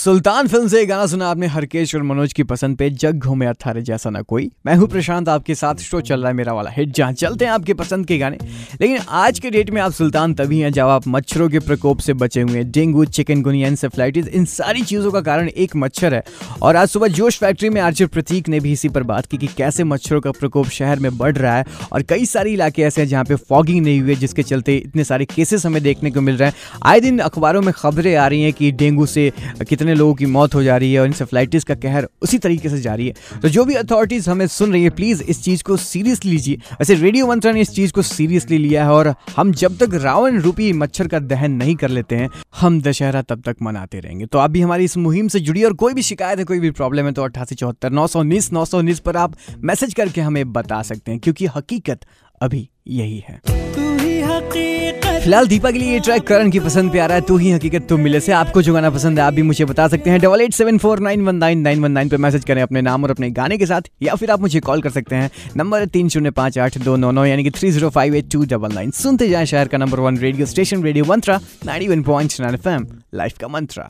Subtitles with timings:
[0.00, 3.80] सुल्तान film से गाना सुना आपने हरकेश और मनोज की पसंद पे, जग घूमे अथारे
[3.82, 6.88] जैसा ना कोई। मैं हूँ प्रशांत, आपके साथ शो चल रहा है मेरा वाला हिट
[6.88, 8.38] जहाँ चलते हैं आपके पसंद के गाने।
[8.80, 12.12] लेकिन आज के डेट में आप सुल्तान तभी हैं जब आप मच्छरों के प्रकोप से
[12.12, 16.22] बचे हुए हैं। डेंगू, चिकन गुनिया इंसेफ्लाइटिस इन सारी चीज़ों का कारण एक मच्छर है।
[16.62, 19.46] और आज सुबह जोश फैक्ट्री में आर्चर प्रतीक ने भी इसी पर बात की कि
[19.46, 23.08] कैसे मच्छरों का प्रकोप शहर में बढ़ रहा है। और कई सारे इलाके ऐसे हैं
[23.08, 26.36] जहाँ पे फॉगिंग नहीं हुई है, जिसके चलते इतने सारे केसेस हमें देखने को मिल
[26.36, 26.56] रहे हैं।
[26.86, 29.30] आए दिन अखबारों में खबरें आ रही हैं कि डेंगू से
[29.60, 32.80] कितने लोगों की मौत हो जा रही है और इंसेफ्लाइटिस का कहर उसी तरीके से
[32.80, 36.30] जारी है। तो जो भी अथॉरिटीज़ हमें सुन रही है प्लीज़ इस चीज़ को सीरियसली
[36.30, 39.94] लीजिए। वैसे रेडियो मंत्रा ने इस चीज़ को सीरियसली लिया है और हम जब तक
[39.94, 42.28] रावण रूपी मच्छर का दहन नहीं कर लेते हैं,
[42.60, 45.74] हम दशहरा तब तक मनाते रहेंगे। तो आप भी हमारी इस मुहिम से जुड़िए और
[45.74, 48.64] कोई भी शिकायत है, कोई भी प्रॉब्लम है तो अट्ठासी चौहत्तर नौ सौ उन्नीस, नौ
[48.64, 52.04] सौ उन्नीस पर आप मैसेज करके हमें बता सकते हैं, क्योंकि हकीकत
[52.40, 53.40] अभी यही है।
[55.20, 57.50] फ़िलहाल दीपा के लिए ये ट्रैक करण की पसंद पे आ रहा है तू ही
[57.50, 60.20] हकीकत तुम मिले से। आपको जो गाना पसंद है आप भी मुझे बता सकते हैं।
[60.20, 63.04] Double eight seven four nine one nine nine one nine पर मैसेज करें अपने नाम
[63.04, 66.08] और अपने गाने के साथ या फिर आप मुझे कॉल कर सकते हैं। नंबर तीन
[66.08, 68.90] शून्य पाँच आठ दो नौ नौ यानी कि three zero five eight two double nine
[69.00, 72.68] सुनते जाए शहर का number one radio station radio Mantra nine one point nine F
[73.14, 73.88] life का मंत्रा।